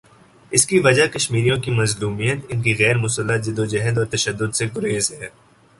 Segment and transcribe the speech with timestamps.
[0.51, 4.65] اس کی وجہ کشمیریوں کی مظلومیت، ان کی غیر مسلح جد وجہد اور تشدد سے
[4.75, 5.27] گریز ہے۔